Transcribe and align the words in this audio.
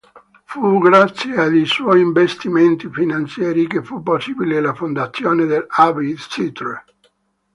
Fu 0.45 0.79
grazie 0.79 1.35
ad 1.35 1.53
i 1.53 1.63
suoi 1.67 2.01
investimenti 2.01 2.89
finanziari 2.91 3.67
che 3.67 3.83
fu 3.83 4.01
possibile 4.01 4.59
la 4.59 4.73
fondazione 4.73 5.45
dell'Abbey 5.45 6.15
Theatre. 6.27 6.85